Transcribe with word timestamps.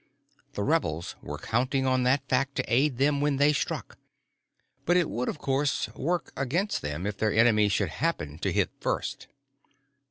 The 0.53 0.63
rebels 0.63 1.15
were 1.21 1.37
counting 1.37 1.85
on 1.85 2.01
that 2.05 2.27
fact 2.27 2.55
to 2.55 2.63
aid 2.67 2.97
them 2.97 3.21
when 3.21 3.37
they 3.37 3.53
struck, 3.53 3.99
but 4.83 4.97
it 4.97 5.07
would, 5.11 5.29
of 5.29 5.37
course, 5.37 5.89
work 5.89 6.33
against 6.35 6.81
them 6.81 7.05
if 7.05 7.17
their 7.17 7.31
enemy 7.31 7.69
should 7.69 7.89
happen 7.89 8.39
to 8.39 8.51
hit 8.51 8.71
first. 8.79 9.27